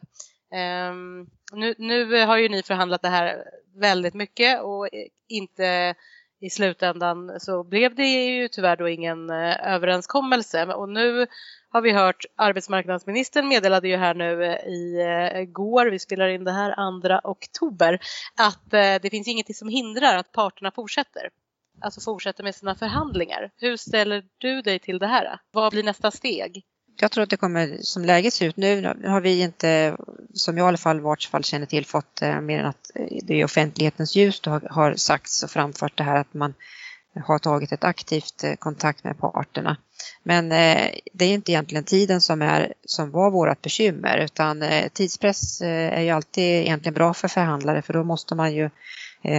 Ehm, 0.53 1.27
nu, 1.53 1.75
nu, 1.79 2.25
har 2.25 2.37
ju 2.37 2.49
ni 2.49 2.63
förhandlat 2.63 3.03
det 3.03 3.09
här 3.09 3.45
väldigt 3.75 4.15
mycket 4.15 4.63
och 4.63 4.95
eh, 4.95 5.07
inte 5.29 5.95
i 6.41 6.51
slutändan 6.51 7.41
så 7.41 7.65
blev 7.65 7.95
det 7.95 8.07
ju 8.07 8.49
tyvärr 8.49 8.77
då 8.77 8.89
ingen 8.89 9.31
eh, 9.31 9.75
överenskommelse 9.75 10.67
och 10.67 10.89
nu 10.89 11.27
har 11.69 11.81
vi 11.81 11.93
hört 11.93 12.25
arbetsmarknadsministern 12.37 13.49
meddelade 13.49 13.89
ju 13.89 13.97
här 13.97 14.15
nu 14.15 14.45
i 14.57 15.47
går, 15.47 15.87
vi 15.87 15.99
spelar 15.99 16.29
in 16.29 16.45
det 16.45 16.53
här 16.53 17.23
2 17.23 17.31
oktober, 17.31 17.99
att 18.37 18.71
det 18.71 19.11
finns 19.11 19.29
inget 19.29 19.57
som 19.57 19.69
hindrar 19.69 20.17
att 20.17 20.33
parterna 20.33 20.71
fortsätter 20.71 21.31
alltså 21.85 22.01
fortsätter 22.01 22.45
med 22.45 22.55
sina 22.55 22.75
förhandlingar. 22.75 23.51
Hur 23.57 23.77
ställer 23.77 24.25
du 24.39 24.63
dig 24.63 24.79
till 24.79 24.99
det 24.99 25.07
här? 25.07 25.39
Vad 25.51 25.73
blir 25.73 25.83
nästa 25.83 26.11
steg? 26.11 26.65
jag 27.01 27.11
tror 27.11 27.25
att 27.25 27.31
det 27.31 27.37
kommer, 27.37 27.79
som 27.81 28.05
läget 28.05 28.35
ser 28.35 28.47
ut 28.47 28.57
nu, 28.57 28.95
har 29.07 29.21
vi 29.21 29.41
inte, 29.41 29.97
som 30.35 30.59
jag 30.59 30.65
i 30.65 30.69
alla 30.69 30.79
fall 30.79 31.01
vart 31.01 31.25
fall 31.25 31.45
känner 31.45 31.67
till, 31.67 31.87
fått 31.87 32.23
eh, 32.23 32.41
mer 32.41 32.59
än 32.59 32.67
att 32.67 32.91
eh, 32.95 33.19
det 33.23 33.41
är 33.41 33.45
offentlighetens 33.45 34.17
ljus 34.17 34.41
det 34.41 34.51
har 34.71 34.95
sagts 34.95 35.43
och 35.43 35.51
framfört 35.51 35.99
det 35.99 36.05
här 36.05 36.21
att 36.21 36.35
man 36.35 36.55
har 37.21 37.39
tagit 37.39 37.73
ett 37.73 37.85
aktivt 37.85 38.45
eh, 38.45 38.55
kontakt 38.55 39.05
med 39.05 39.19
parterna. 39.19 39.77
Men 40.23 40.53
eh, 40.53 40.91
det 41.13 41.25
är 41.25 41.35
inte 41.35 41.53
egentligen 41.53 41.85
tiden 41.85 42.21
som, 42.21 42.43
är, 42.43 42.75
som 42.85 43.11
var 43.11 43.31
vårt 43.31 43.63
bekymmer 43.63 44.19
utan 44.19 44.63
eh, 44.63 44.89
tidspress 44.89 45.61
är 45.61 46.01
ju 46.01 46.11
alltid 46.11 46.45
egentligen 46.45 46.95
bra 46.95 47.15
för 47.15 47.29
förhandlare 47.29 47.83
för 47.83 47.93
då 47.93 48.05
måste 48.05 48.35
man 48.35 48.55
ju 48.55 48.71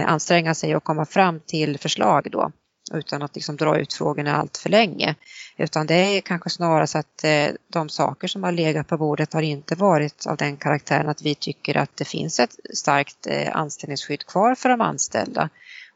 anstränga 0.06 0.54
sig 0.54 0.76
och 0.76 0.84
komma 0.84 1.06
fram 1.06 1.40
till 1.40 1.78
förslag 1.78 2.26
då 2.30 2.52
utan 2.94 3.22
att 3.22 3.34
liksom 3.34 3.56
dra 3.56 3.78
ut 3.78 3.92
frågorna 3.92 4.36
allt 4.36 4.56
för 4.56 4.70
länge. 4.70 5.14
Utan 5.56 5.86
det 5.86 5.94
är 5.94 6.20
kanske 6.20 6.50
snarast 6.50 6.96
att 6.96 7.24
de 7.72 7.88
saker 7.88 8.28
som 8.28 8.42
har 8.42 8.52
legat 8.52 8.88
på 8.88 8.98
bordet 8.98 9.32
har 9.32 9.42
inte 9.42 9.74
varit 9.74 10.26
av 10.26 10.36
den 10.36 10.56
karaktären 10.56 11.08
att 11.08 11.22
vi 11.22 11.34
tycker 11.34 11.76
att 11.76 11.96
det 11.96 12.04
finns 12.04 12.40
ett 12.40 12.56
starkt 12.74 13.26
anställningsskydd 13.52 14.26
kvar 14.26 14.54
för 14.54 14.68
de 14.68 14.80
anställda 14.80 15.48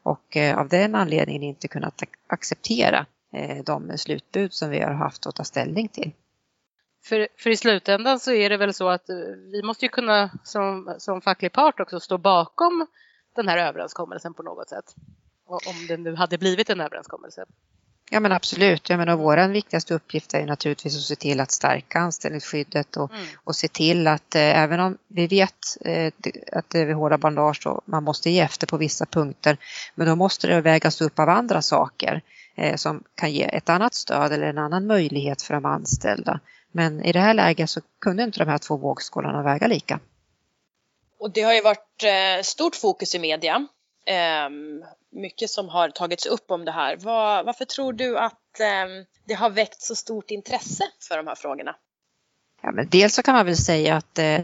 och 0.03 0.37
eh, 0.37 0.57
av 0.57 0.69
den 0.69 0.95
anledningen 0.95 1.43
inte 1.43 1.67
kunnat 1.67 2.03
acceptera 2.27 3.05
eh, 3.33 3.63
de 3.63 3.97
slutbud 3.97 4.53
som 4.53 4.69
vi 4.69 4.79
har 4.79 4.93
haft 4.93 5.27
att 5.27 5.35
ta 5.35 5.43
ställning 5.43 5.87
till. 5.87 6.11
För, 7.03 7.27
för 7.37 7.49
i 7.49 7.57
slutändan 7.57 8.19
så 8.19 8.31
är 8.31 8.49
det 8.49 8.57
väl 8.57 8.73
så 8.73 8.89
att 8.89 9.09
eh, 9.09 9.15
vi 9.51 9.63
måste 9.63 9.85
ju 9.85 9.89
kunna 9.89 10.29
som, 10.43 10.95
som 10.97 11.21
facklig 11.21 11.51
part 11.51 11.79
också 11.79 11.99
stå 11.99 12.17
bakom 12.17 12.87
den 13.35 13.47
här 13.47 13.57
överenskommelsen 13.57 14.33
på 14.33 14.43
något 14.43 14.69
sätt. 14.69 14.95
Om 15.45 15.87
det 15.87 15.97
nu 15.97 16.15
hade 16.15 16.37
blivit 16.37 16.69
en 16.69 16.81
överenskommelse. 16.81 17.45
Ja 18.13 18.19
men 18.19 18.31
absolut. 18.31 18.89
Jag 18.89 18.97
menar, 18.97 19.15
vår 19.15 19.47
viktigaste 19.47 19.93
uppgift 19.93 20.33
är 20.33 20.45
naturligtvis 20.45 20.97
att 20.97 21.03
se 21.03 21.15
till 21.15 21.39
att 21.39 21.51
stärka 21.51 21.99
anställningsskyddet 21.99 22.97
och, 22.97 23.11
mm. 23.11 23.25
och 23.43 23.55
se 23.55 23.67
till 23.67 24.07
att 24.07 24.35
eh, 24.35 24.59
även 24.59 24.79
om 24.79 24.97
vi 25.07 25.27
vet 25.27 25.77
eh, 25.85 26.13
att 26.51 26.69
det 26.69 26.79
är 26.79 26.93
hårda 26.93 27.17
bandage 27.17 27.67
och 27.67 27.81
man 27.85 28.03
måste 28.03 28.29
ge 28.29 28.39
efter 28.39 28.67
på 28.67 28.77
vissa 28.77 29.05
punkter 29.05 29.57
men 29.95 30.07
då 30.07 30.15
måste 30.15 30.47
det 30.47 30.61
vägas 30.61 31.01
upp 31.01 31.19
av 31.19 31.29
andra 31.29 31.61
saker 31.61 32.21
eh, 32.55 32.75
som 32.75 33.03
kan 33.15 33.31
ge 33.31 33.43
ett 33.43 33.69
annat 33.69 33.93
stöd 33.93 34.31
eller 34.31 34.47
en 34.47 34.57
annan 34.57 34.87
möjlighet 34.87 35.41
för 35.41 35.53
de 35.53 35.65
anställda. 35.65 36.39
Men 36.71 37.05
i 37.05 37.11
det 37.11 37.19
här 37.19 37.33
läget 37.33 37.69
så 37.69 37.81
kunde 38.01 38.23
inte 38.23 38.39
de 38.39 38.49
här 38.49 38.57
två 38.57 38.77
vågskålarna 38.77 39.43
väga 39.43 39.67
lika. 39.67 39.99
Och 41.19 41.31
det 41.33 41.41
har 41.41 41.53
ju 41.53 41.61
varit 41.61 42.03
eh, 42.03 42.43
stort 42.43 42.75
fokus 42.75 43.15
i 43.15 43.19
media 43.19 43.67
Ehm, 44.05 44.83
mycket 45.11 45.49
som 45.49 45.69
har 45.69 45.89
tagits 45.89 46.25
upp 46.25 46.51
om 46.51 46.65
det 46.65 46.71
här. 46.71 46.97
Var, 46.97 47.43
varför 47.43 47.65
tror 47.65 47.93
du 47.93 48.17
att 48.17 48.59
ehm, 48.59 49.05
det 49.27 49.33
har 49.33 49.49
väckt 49.49 49.81
så 49.81 49.95
stort 49.95 50.31
intresse 50.31 50.83
för 51.07 51.17
de 51.17 51.27
här 51.27 51.35
frågorna? 51.35 51.75
Ja, 52.63 52.71
men 52.71 52.89
dels 52.89 53.15
så 53.15 53.23
kan 53.23 53.35
man 53.35 53.45
väl 53.45 53.57
säga 53.57 53.95
att 53.95 54.19
eh, 54.19 54.39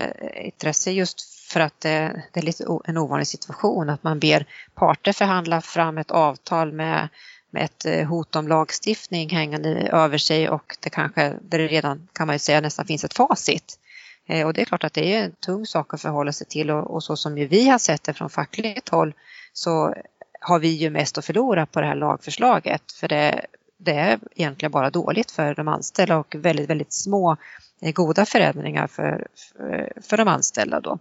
intresse 0.45 0.91
just 0.91 1.21
för 1.21 1.59
att 1.59 1.85
eh, 1.85 2.09
det 2.33 2.39
är 2.39 2.41
lite 2.41 2.65
en 2.83 2.97
ovanlig 2.97 3.27
situation 3.27 3.89
att 3.89 4.03
man 4.03 4.19
ber 4.19 4.45
parter 4.75 5.13
förhandla 5.13 5.61
fram 5.61 5.97
ett 5.97 6.11
avtal 6.11 6.71
med, 6.71 7.09
med 7.49 7.63
ett 7.63 7.85
eh, 7.85 8.07
hot 8.07 8.35
om 8.35 8.47
lagstiftning 8.47 9.29
hängande 9.29 9.69
över 9.91 10.17
sig 10.17 10.49
och 10.49 10.77
det 10.79 10.89
kanske, 10.89 11.33
där 11.41 11.57
det 11.57 11.67
redan 11.67 12.07
kan 12.13 12.27
man 12.27 12.35
ju 12.35 12.39
säga 12.39 12.61
nästan 12.61 12.85
finns 12.85 13.03
ett 13.03 13.13
facit. 13.13 13.79
Eh, 14.27 14.47
och 14.47 14.53
det 14.53 14.61
är 14.61 14.65
klart 14.65 14.83
att 14.83 14.93
det 14.93 15.13
är 15.13 15.23
en 15.23 15.31
tung 15.31 15.65
sak 15.65 15.93
att 15.93 16.01
förhålla 16.01 16.31
sig 16.31 16.47
till 16.47 16.71
och, 16.71 16.93
och 16.95 17.03
så 17.03 17.15
som 17.15 17.37
ju 17.37 17.47
vi 17.47 17.69
har 17.69 17.77
sett 17.77 18.03
det 18.03 18.13
från 18.13 18.29
fackligt 18.29 18.89
håll 18.89 19.13
så 19.57 19.95
har 20.39 20.59
vi 20.59 20.67
ju 20.67 20.89
mest 20.89 21.17
att 21.17 21.25
förlora 21.25 21.65
på 21.65 21.81
det 21.81 21.87
här 21.87 21.95
lagförslaget 21.95 22.91
för 22.91 23.07
det, 23.07 23.45
det 23.77 23.91
är 23.91 24.19
egentligen 24.35 24.71
bara 24.71 24.89
dåligt 24.89 25.31
för 25.31 25.55
de 25.55 25.67
anställda 25.67 26.17
och 26.17 26.35
väldigt, 26.35 26.69
väldigt 26.69 26.93
små 26.93 27.37
eh, 27.81 27.93
goda 27.93 28.25
förändringar 28.25 28.87
för, 28.87 29.27
för, 29.35 29.93
för 30.01 30.17
de 30.17 30.27
anställda 30.27 30.79
då. 30.79 30.99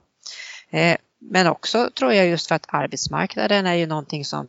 Eh, 0.71 0.97
men 1.19 1.47
också 1.47 1.91
tror 1.91 2.13
jag 2.13 2.27
just 2.27 2.49
för 2.49 2.55
att 2.55 2.67
arbetsmarknaden 2.69 3.67
är 3.67 3.75
ju 3.75 3.87
någonting 3.87 4.25
som 4.25 4.49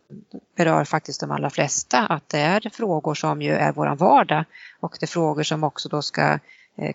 berör 0.58 0.84
faktiskt 0.84 1.20
de 1.20 1.32
allra 1.32 1.50
flesta, 1.50 2.00
att 2.00 2.30
det 2.30 2.40
är 2.40 2.70
frågor 2.74 3.14
som 3.14 3.42
ju 3.42 3.52
är 3.52 3.72
våran 3.72 3.98
vardag 3.98 4.44
och 4.80 4.98
det 5.00 5.06
är 5.06 5.08
frågor 5.08 5.44
som 5.44 5.64
också 5.64 5.90
då 5.90 6.02
ska 6.02 6.22
Eh, 6.22 6.40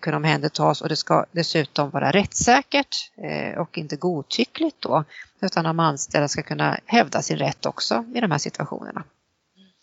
kunna 0.01 0.17
omhändertas 0.17 0.81
och 0.81 0.89
det 0.89 0.97
ska 0.97 1.27
dessutom 1.33 1.91
vara 1.91 2.11
rättssäkert 2.11 3.11
eh, 3.17 3.59
och 3.59 3.79
inte 3.79 3.97
godtyckligt 3.97 4.77
då 4.81 5.05
utan 5.41 5.65
de 5.65 5.81
anställda 5.81 6.29
ska 6.29 6.43
kunna 6.43 6.79
hävda 6.87 7.23
sin 7.23 7.39
rätt 7.39 7.67
också 7.67 8.05
i 8.15 8.21
de 8.21 8.31
här 8.31 8.39
situationerna. 8.39 9.05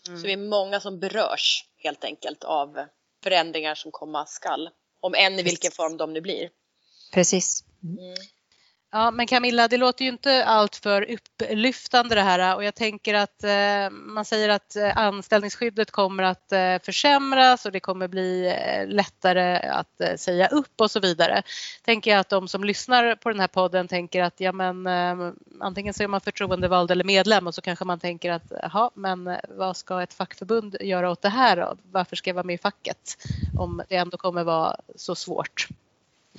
Mm. 0.06 0.20
Så 0.20 0.26
vi 0.26 0.32
är 0.32 0.48
många 0.48 0.80
som 0.80 0.98
berörs 0.98 1.64
helt 1.76 2.04
enkelt 2.04 2.44
av 2.44 2.86
förändringar 3.22 3.74
som 3.74 3.90
komma 3.92 4.26
skall, 4.26 4.70
om 5.00 5.14
än 5.14 5.38
i 5.38 5.42
vilken 5.42 5.72
form 5.72 5.96
de 5.96 6.12
nu 6.12 6.20
blir. 6.20 6.48
Precis. 7.12 7.64
Mm. 7.82 8.14
Ja, 8.92 9.10
men 9.10 9.26
Camilla, 9.26 9.68
det 9.68 9.76
låter 9.76 10.04
ju 10.04 10.10
inte 10.10 10.44
alltför 10.44 11.10
upplyftande 11.10 12.14
det 12.14 12.20
här 12.20 12.56
och 12.56 12.64
jag 12.64 12.74
tänker 12.74 13.14
att 13.14 13.44
eh, 13.44 13.90
man 13.90 14.24
säger 14.24 14.48
att 14.48 14.76
eh, 14.76 14.96
anställningsskyddet 14.96 15.90
kommer 15.90 16.22
att 16.22 16.52
eh, 16.52 16.78
försämras 16.82 17.66
och 17.66 17.72
det 17.72 17.80
kommer 17.80 18.08
bli 18.08 18.46
eh, 18.46 18.88
lättare 18.88 19.56
att 19.56 20.00
eh, 20.00 20.16
säga 20.16 20.46
upp 20.46 20.80
och 20.80 20.90
så 20.90 21.00
vidare. 21.00 21.42
Tänker 21.84 22.10
jag 22.10 22.20
att 22.20 22.28
de 22.28 22.48
som 22.48 22.64
lyssnar 22.64 23.14
på 23.14 23.28
den 23.28 23.40
här 23.40 23.48
podden 23.48 23.88
tänker 23.88 24.22
att 24.22 24.40
ja, 24.40 24.52
men 24.52 24.86
eh, 24.86 25.32
antingen 25.60 25.94
så 25.94 26.02
är 26.02 26.08
man 26.08 26.20
förtroendevald 26.20 26.90
eller 26.90 27.04
medlem 27.04 27.46
och 27.46 27.54
så 27.54 27.62
kanske 27.62 27.84
man 27.84 28.00
tänker 28.00 28.32
att 28.32 28.52
jaha, 28.62 28.90
men 28.94 29.26
eh, 29.26 29.38
vad 29.48 29.76
ska 29.76 30.02
ett 30.02 30.14
fackförbund 30.14 30.76
göra 30.80 31.10
åt 31.10 31.22
det 31.22 31.28
här 31.28 31.56
då? 31.56 31.76
Varför 31.82 32.16
ska 32.16 32.30
jag 32.30 32.34
vara 32.34 32.44
med 32.46 32.54
i 32.54 32.58
facket 32.58 33.16
om 33.58 33.82
det 33.88 33.96
ändå 33.96 34.16
kommer 34.16 34.44
vara 34.44 34.76
så 34.96 35.14
svårt? 35.14 35.68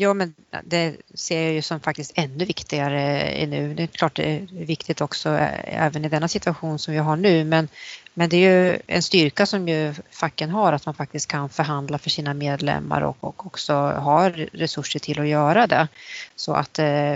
Ja, 0.02 0.14
men 0.14 0.34
det 0.64 0.96
ser 1.14 1.42
jag 1.42 1.54
ju 1.54 1.62
som 1.62 1.80
faktiskt 1.80 2.12
ännu 2.16 2.46
viktigare 2.46 3.46
nu. 3.46 3.74
Det 3.74 3.84
är 3.84 3.88
klart 3.88 4.16
det 4.16 4.24
är 4.24 4.48
viktigt 4.52 5.02
också 5.02 5.30
eh, 5.30 5.84
även 5.86 6.06
i 6.06 6.10
denna 6.10 6.28
situation 6.28 6.80
som 6.80 6.94
vi 6.94 7.00
har 7.00 7.16
nu, 7.16 7.44
men, 7.44 7.68
men 8.14 8.30
det 8.30 8.38
är 8.38 8.72
ju 8.72 8.80
en 8.88 9.04
styrka 9.04 9.46
som 9.46 9.68
ju 9.68 9.94
facken 10.12 10.50
har 10.50 10.74
att 10.74 10.86
man 10.86 10.96
faktiskt 10.96 11.28
kan 11.28 11.50
förhandla 11.50 11.98
för 11.98 12.10
sina 12.10 12.34
medlemmar 12.34 13.02
och, 13.02 13.18
och 13.20 13.46
också 13.46 13.74
har 13.74 14.30
resurser 14.54 15.00
till 15.00 15.20
att 15.20 15.28
göra 15.28 15.68
det. 15.68 15.88
Så 16.36 16.54
att 16.54 16.80
eh, 16.80 17.16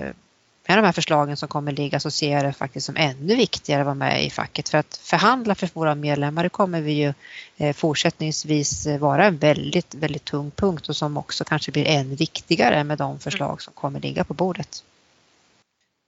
med 0.67 0.77
de 0.77 0.85
här 0.85 0.91
förslagen 0.91 1.37
som 1.37 1.47
kommer 1.47 1.71
ligga 1.71 1.99
så 1.99 2.11
ser 2.11 2.31
jag 2.31 2.45
det 2.45 2.53
faktiskt 2.53 2.85
som 2.85 2.97
ännu 2.97 3.35
viktigare 3.35 3.81
att 3.81 3.85
vara 3.85 3.95
med 3.95 4.25
i 4.25 4.29
facket 4.29 4.69
för 4.69 4.77
att 4.77 4.97
förhandla 4.97 5.55
för 5.55 5.69
våra 5.73 5.95
medlemmar 5.95 6.43
det 6.43 6.49
kommer 6.49 6.81
vi 6.81 6.91
ju 6.91 7.13
eh, 7.57 7.73
fortsättningsvis 7.73 8.85
eh, 8.85 8.99
vara 8.99 9.25
en 9.25 9.37
väldigt, 9.37 9.93
väldigt 9.93 10.25
tung 10.25 10.51
punkt 10.51 10.89
och 10.89 10.95
som 10.95 11.17
också 11.17 11.43
kanske 11.43 11.71
blir 11.71 11.87
än 11.87 12.15
viktigare 12.15 12.83
med 12.83 12.97
de 12.97 13.19
förslag 13.19 13.61
som 13.61 13.73
kommer 13.73 13.99
ligga 13.99 14.23
på 14.23 14.33
bordet. 14.33 14.83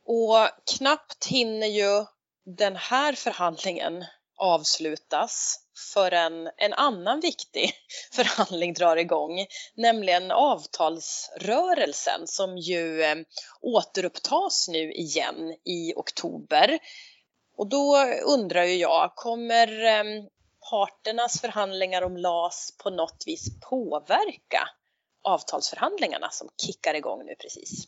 Och 0.06 0.50
knappt 0.78 1.26
hinner 1.26 1.68
ju 1.68 2.06
den 2.46 2.76
här 2.76 3.14
förhandlingen 3.14 4.06
avslutas 4.38 5.60
förrän 5.94 6.50
en 6.58 6.74
annan 6.74 7.20
viktig 7.20 7.72
förhandling 8.12 8.74
drar 8.74 8.98
igång, 8.98 9.46
nämligen 9.76 10.32
avtalsrörelsen 10.32 12.28
som 12.28 12.58
ju 12.58 13.02
eh, 13.02 13.16
återupptas 13.62 14.68
nu 14.68 14.92
igen 14.92 15.58
i 15.66 15.94
oktober. 15.96 16.80
Och 17.58 17.70
då 17.70 17.98
undrar 18.26 18.64
ju 18.64 18.76
jag, 18.76 19.16
kommer 19.16 19.84
eh, 19.86 20.04
parternas 20.70 21.42
förhandlingar 21.42 22.02
om 22.02 22.18
LAS 22.18 22.78
på 22.84 22.90
något 22.90 23.24
vis 23.26 23.60
påverka 23.70 24.70
avtalsförhandlingarna 25.24 26.30
som 26.32 26.50
kickar 26.62 26.94
igång 26.94 27.26
nu 27.26 27.36
precis? 27.36 27.88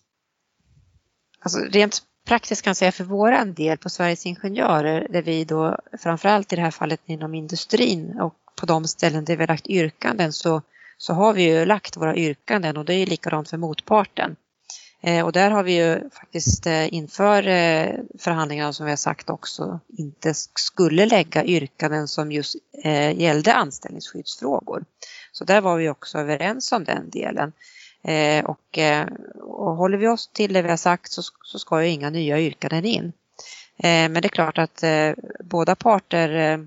Alltså 1.40 1.60
rent 1.60 2.04
praktiskt 2.26 2.62
kan 2.62 2.76
säga 2.76 2.92
för 2.92 3.04
våran 3.04 3.54
del 3.54 3.78
på 3.78 3.90
Sveriges 3.90 4.26
Ingenjörer 4.26 5.08
där 5.10 5.22
vi 5.22 5.46
då 5.46 5.78
framförallt 6.00 6.54
i 6.54 6.56
det 6.56 6.62
här 6.62 6.72
fallet 6.72 7.02
inom 7.06 7.36
industrin 7.36 8.20
och 8.20 8.36
på 8.60 8.66
de 8.66 8.88
ställen 8.88 9.26
där 9.26 9.36
vi 9.36 9.44
har 9.44 9.48
lagt 9.48 9.68
yrkanden 9.68 10.34
så, 10.34 10.62
så 10.98 11.14
har 11.14 11.34
vi 11.34 11.44
ju 11.44 11.66
lagt 11.66 11.98
våra 11.98 12.16
yrkanden 12.16 12.78
och 12.78 12.86
det 12.86 12.94
är 12.94 13.06
likadant 13.06 13.50
för 13.50 13.58
motparten. 13.58 14.36
Eh, 15.02 15.26
och 15.26 15.32
där 15.32 15.52
har 15.52 15.64
vi 15.64 15.74
ju 15.74 16.10
faktiskt 16.10 16.66
eh, 16.66 16.94
inför 16.94 17.48
eh, 17.48 17.96
förhandlingarna 18.20 18.74
som 18.74 18.86
vi 18.86 18.92
har 18.92 18.98
sagt 18.98 19.30
också 19.30 19.80
inte 19.98 20.34
skulle 20.34 21.06
lägga 21.06 21.46
yrkanden 21.46 22.08
som 22.08 22.32
just 22.32 22.56
eh, 22.84 23.20
gällde 23.20 23.54
anställningsskyddsfrågor. 23.54 24.86
Så 25.32 25.44
där 25.44 25.62
var 25.62 25.78
vi 25.78 25.90
också 25.90 26.18
överens 26.18 26.72
om 26.72 26.84
den 26.84 27.10
delen. 27.10 27.52
Eh, 28.04 28.46
och, 28.46 28.78
eh, 28.78 29.08
och 29.42 29.76
håller 29.76 29.98
vi 29.98 30.08
oss 30.08 30.28
till 30.28 30.54
det 30.54 30.62
vi 30.62 30.70
har 30.70 30.78
sagt 30.78 31.12
så, 31.12 31.22
så 31.44 31.60
ska 31.60 31.84
ju 31.84 31.90
inga 31.90 32.10
nya 32.10 32.40
yrkanden 32.40 32.86
in. 32.86 33.14
Eh, 33.78 34.10
men 34.10 34.14
det 34.14 34.26
är 34.26 34.30
klart 34.30 34.58
att 34.58 34.84
eh, 34.84 35.14
båda 35.44 35.76
parter 35.76 36.30
eh, 36.30 36.58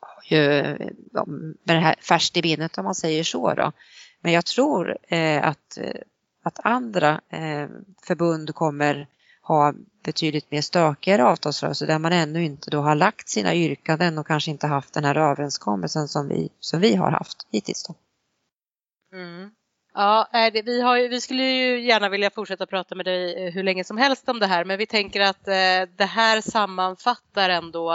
har 0.00 0.22
ju 0.24 0.60
eh, 0.60 1.26
med 1.64 1.76
det 1.76 1.80
här 1.80 1.94
färskt 2.00 2.36
i 2.36 2.42
minnet 2.42 2.78
om 2.78 2.84
man 2.84 2.94
säger 2.94 3.24
så 3.24 3.54
då. 3.54 3.72
Men 4.20 4.32
jag 4.32 4.44
tror 4.44 4.98
eh, 5.08 5.46
att, 5.46 5.78
eh, 5.78 6.00
att 6.42 6.60
andra 6.66 7.20
eh, 7.28 7.68
förbund 8.02 8.54
kommer 8.54 9.06
ha 9.42 9.74
betydligt 10.04 10.50
mer 10.50 10.60
stökigare 10.60 11.24
avtalsrörelser 11.24 11.86
där 11.86 11.98
man 11.98 12.12
ännu 12.12 12.44
inte 12.44 12.70
då 12.70 12.80
har 12.80 12.94
lagt 12.94 13.28
sina 13.28 13.54
yrkanden 13.54 14.18
och 14.18 14.26
kanske 14.26 14.50
inte 14.50 14.66
haft 14.66 14.94
den 14.94 15.04
här 15.04 15.14
överenskommelsen 15.14 16.08
som 16.08 16.28
vi, 16.28 16.48
som 16.60 16.80
vi 16.80 16.94
har 16.94 17.10
haft 17.10 17.46
hittills. 17.50 17.84
Då. 17.84 17.94
Mm. 19.16 19.50
Ja, 19.96 20.28
eh, 20.32 20.62
vi, 20.64 20.80
har, 20.80 21.08
vi 21.08 21.20
skulle 21.20 21.42
ju 21.42 21.80
gärna 21.80 22.08
vilja 22.08 22.30
fortsätta 22.30 22.66
prata 22.66 22.94
med 22.94 23.06
dig 23.06 23.46
eh, 23.46 23.52
hur 23.52 23.62
länge 23.62 23.84
som 23.84 23.98
helst 23.98 24.28
om 24.28 24.38
det 24.38 24.46
här 24.46 24.64
men 24.64 24.78
vi 24.78 24.86
tänker 24.86 25.20
att 25.20 25.48
eh, 25.48 25.88
det 25.96 26.04
här 26.04 26.40
sammanfattar 26.40 27.48
ändå 27.50 27.94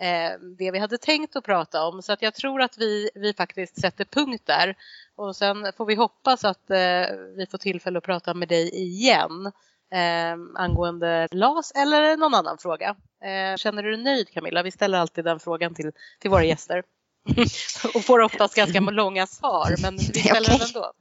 eh, 0.00 0.40
det 0.58 0.70
vi 0.70 0.78
hade 0.78 0.98
tänkt 0.98 1.36
att 1.36 1.44
prata 1.44 1.84
om 1.84 2.02
så 2.02 2.12
att 2.12 2.22
jag 2.22 2.34
tror 2.34 2.62
att 2.62 2.78
vi, 2.78 3.10
vi 3.14 3.34
faktiskt 3.34 3.80
sätter 3.80 4.04
punkt 4.04 4.42
där 4.46 4.74
och 5.16 5.36
sen 5.36 5.72
får 5.76 5.86
vi 5.86 5.94
hoppas 5.94 6.44
att 6.44 6.70
eh, 6.70 7.16
vi 7.36 7.46
får 7.50 7.58
tillfälle 7.58 7.98
att 7.98 8.04
prata 8.04 8.34
med 8.34 8.48
dig 8.48 8.70
igen 8.74 9.52
angående 10.54 11.28
LAS 11.30 11.72
eller 11.72 12.16
någon 12.16 12.34
annan 12.34 12.58
fråga. 12.58 12.96
känner 13.56 13.82
du 13.82 13.90
dig 13.90 14.04
nöjd 14.04 14.30
Camilla? 14.32 14.62
Vi 14.62 14.70
ställer 14.70 14.98
alltid 14.98 15.24
den 15.24 15.40
frågan 15.40 15.74
till, 15.74 15.92
till 16.18 16.30
våra 16.30 16.44
gäster. 16.44 16.82
och 17.94 18.04
får 18.04 18.20
oftast 18.20 18.54
ganska 18.54 18.80
långa 18.80 19.26
svar, 19.26 19.74
men 19.82 19.96
vi 20.14 20.20
ställer 20.20 20.48
den 20.48 20.60
ändå. 20.60 20.92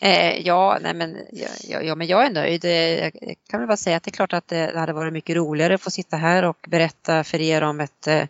eh, 0.00 0.46
ja, 0.46 0.78
nej 0.82 0.94
men, 0.94 1.16
ja, 1.32 1.80
ja, 1.82 1.94
men 1.94 2.06
jag 2.06 2.26
är 2.26 2.30
nöjd. 2.30 2.64
Eh, 2.64 2.70
jag 2.70 3.12
kan 3.50 3.60
väl 3.60 3.66
bara 3.66 3.76
säga 3.76 3.96
att 3.96 4.02
det 4.02 4.10
är 4.10 4.12
klart 4.12 4.32
att 4.32 4.48
det 4.48 4.78
hade 4.78 4.92
varit 4.92 5.12
mycket 5.12 5.36
roligare 5.36 5.74
att 5.74 5.82
få 5.82 5.90
sitta 5.90 6.16
här 6.16 6.42
och 6.42 6.66
berätta 6.68 7.24
för 7.24 7.40
er 7.40 7.62
om 7.62 7.80
ett, 7.80 8.06
eh, 8.06 8.24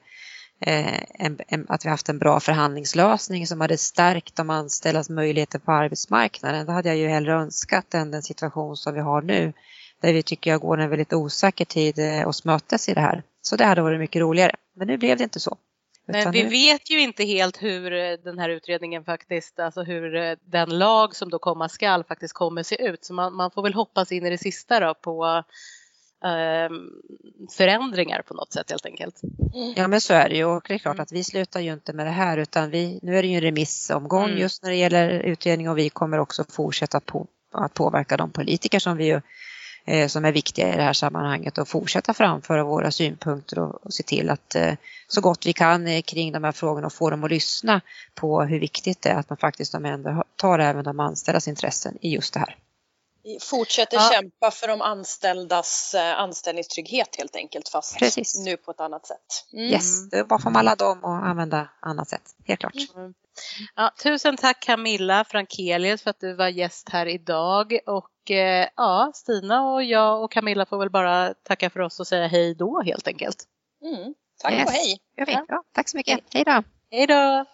en, 0.61 1.39
en, 1.49 1.67
att 1.69 1.85
vi 1.85 1.89
haft 1.89 2.09
en 2.09 2.19
bra 2.19 2.41
förhandlingslösning 2.41 3.47
som 3.47 3.61
hade 3.61 3.79
stärkt 3.79 4.37
de 4.37 4.51
anställdas 4.51 5.11
möjligheter 5.11 5.59
på 5.59 5.73
arbetsmarknaden. 5.73 6.67
Det 6.67 6.73
hade 6.73 6.89
jag 6.89 6.99
ju 6.99 7.09
hellre 7.09 7.33
önskat 7.33 7.95
än 7.95 8.11
den 8.11 8.23
situation 8.23 8.77
som 8.77 8.95
vi 8.95 9.01
har 9.01 9.23
nu 9.23 9.53
där 10.03 10.13
vi 10.13 10.23
tycker 10.23 10.51
jag 10.51 10.61
går 10.61 10.81
en 10.81 10.91
väldigt 10.91 11.13
osäker 11.13 11.65
tid 11.65 12.27
oss 12.27 12.45
mötes 12.45 12.89
i 12.89 12.95
det 12.95 13.01
här. 13.01 13.23
Så 13.43 13.57
det 13.57 13.65
hade 13.65 13.83
varit 13.83 14.01
mycket 14.01 14.21
roligare. 14.21 14.53
Men 14.77 14.87
nu 14.87 14.97
blev 14.97 15.19
det 15.19 15.25
inte 15.25 15.41
så. 15.41 15.57
Men 16.07 16.33
vi 16.33 16.43
vet 16.43 16.91
ju 16.91 17.01
inte 17.01 17.25
helt 17.25 17.63
hur 17.63 17.91
den 18.25 18.39
här 18.39 18.49
utredningen 18.49 19.05
faktiskt, 19.05 19.59
alltså 19.59 19.83
hur 19.83 20.37
den 20.51 20.79
lag 20.79 21.17
som 21.17 21.31
då 21.31 21.39
komma 21.39 21.69
skall 21.69 22.05
faktiskt 22.05 22.35
kommer 22.35 22.63
se 22.63 22.89
ut. 22.89 23.05
Så 23.05 23.15
man, 23.15 23.35
man 23.35 23.51
får 23.51 23.63
väl 23.63 23.75
hoppas 23.75 24.13
in 24.13 24.27
i 24.27 24.31
det 24.31 24.39
sista 24.39 24.81
då 24.81 24.95
på 24.95 25.43
eh, 26.25 26.71
förändringar 27.57 28.23
på 28.23 28.35
något 28.35 28.53
sätt 28.53 28.71
helt 28.71 28.87
enkelt. 28.87 29.21
Ja 29.77 29.89
men 29.89 30.01
så 30.01 30.15
är 30.15 30.29
det 30.29 30.37
ju 30.37 30.45
och 30.45 30.65
det 30.69 30.75
är 30.75 30.79
klart 30.79 30.95
mm. 30.95 31.03
att 31.03 31.13
vi 31.13 31.25
slutar 31.25 31.61
ju 31.61 31.73
inte 31.73 31.93
med 31.93 32.07
det 32.07 32.11
här 32.11 32.39
utan 32.39 32.71
vi, 32.71 32.99
nu 33.03 33.19
är 33.19 33.23
det 33.23 33.29
ju 33.29 33.35
en 33.35 33.41
remissomgång 33.41 34.29
mm. 34.29 34.39
just 34.39 34.63
när 34.63 34.71
det 34.71 34.77
gäller 34.77 35.11
utredning 35.11 35.71
och 35.71 35.79
vi 35.79 35.89
kommer 35.89 36.19
också 36.19 36.45
fortsätta 36.45 37.01
på, 37.01 37.27
att 37.53 37.75
påverka 37.75 38.17
de 38.17 38.31
politiker 38.31 38.79
som 38.79 38.97
vi 38.97 39.07
ju 39.07 39.15
Eh, 39.15 39.23
som 40.09 40.25
är 40.25 40.33
viktiga 40.33 40.75
i 40.75 40.77
det 40.77 40.83
här 40.83 40.93
sammanhanget 40.93 41.59
och 41.59 41.69
fortsätta 41.69 42.15
framföra 42.15 42.65
våra 42.65 42.91
synpunkter 42.91 43.59
och, 43.59 43.87
och 43.87 43.95
se 43.95 44.03
till 44.03 44.31
att 44.31 44.55
eh, 44.55 44.75
så 45.09 45.21
gott 45.21 45.47
vi 45.47 45.53
kan 45.53 45.87
eh, 45.87 46.03
kring 46.03 46.33
de 46.33 46.45
här 46.45 46.53
frågorna 46.53 46.87
och 46.87 46.93
få 46.93 47.11
dem 47.11 47.25
att 47.25 47.31
lyssna 47.31 47.81
på 48.15 48.43
hur 48.43 48.61
viktigt 48.61 49.03
det 49.03 49.09
är 49.09 49.15
att 49.15 49.31
man 49.31 49.37
faktiskt 49.37 49.75
tar 50.37 50.59
även 50.59 50.85
de 50.85 51.01
anställdas 51.01 51.49
intressen 51.49 51.99
i 52.01 52.15
just 52.15 52.35
det 52.35 52.41
här. 52.41 52.57
Vi 53.23 53.39
fortsätter 53.41 53.97
ja. 53.97 54.11
kämpa 54.13 54.51
för 54.51 54.69
de 54.69 54.83
anställdas 54.83 55.95
anställningstrygghet 56.17 57.17
helt 57.17 57.37
enkelt 57.37 57.69
fast 57.69 57.99
Precis. 57.99 58.39
nu 58.39 58.57
på 58.57 58.71
ett 58.71 58.81
annat 58.81 59.07
sätt. 59.07 59.47
Mm. 59.53 59.65
Yes, 59.65 60.11
det 60.11 60.19
är 60.19 60.25
bara 60.25 60.39
för 60.39 60.51
alla 60.51 60.75
dem 60.75 61.05
att 61.05 61.25
använda 61.25 61.69
annat 61.81 62.09
sätt, 62.09 62.23
helt 62.45 62.61
klart. 62.61 62.75
Mm. 62.95 63.15
Ja, 63.75 63.91
tusen 64.03 64.37
tack 64.37 64.61
Camilla 64.61 65.25
Frankelius 65.25 66.03
för 66.03 66.11
att 66.11 66.21
du 66.21 66.35
var 66.35 66.49
gäst 66.49 66.89
här 66.89 67.07
idag 67.07 67.79
och 67.87 68.09
eh, 68.31 68.69
ja, 68.77 69.13
Stina 69.15 69.73
och 69.73 69.85
jag 69.85 70.25
och 70.25 70.33
Camilla 70.33 70.67
får 70.67 70.79
väl 70.79 70.91
bara 70.91 71.35
tacka 71.35 71.71
för 71.71 71.81
oss 71.81 72.01
och 72.01 72.07
säga 72.07 72.27
hej 72.27 72.55
då 72.55 72.83
helt 72.83 73.09
enkelt. 73.09 73.45
Mm. 73.83 74.15
Tack 74.43 74.53
yes. 74.53 74.67
och 74.67 74.73
hej! 74.73 74.99
Ja, 75.49 75.63
tack 75.73 75.89
så 75.89 75.97
mycket. 75.97 76.21
Hej 76.33 76.45
då! 76.45 76.63
Hej 76.91 77.07
då! 77.07 77.45